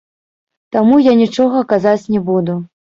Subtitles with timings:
[0.77, 2.63] Таму я нічога казаць не буду.